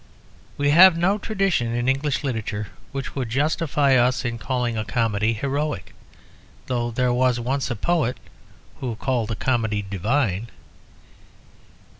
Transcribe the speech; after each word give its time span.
We 0.57 0.71
have 0.71 0.97
no 0.97 1.19
tradition 1.19 1.75
in 1.75 1.87
English 1.87 2.23
literature 2.23 2.69
which 2.91 3.13
would 3.13 3.29
justify 3.29 3.93
us 3.97 4.25
in 4.25 4.39
calling 4.39 4.75
a 4.75 4.83
comedy 4.83 5.33
heroic, 5.33 5.93
though 6.65 6.89
there 6.89 7.13
was 7.13 7.39
once 7.39 7.69
a 7.69 7.75
poet 7.75 8.17
who 8.79 8.95
called 8.95 9.29
a 9.29 9.35
comedy 9.35 9.83
divine. 9.87 10.47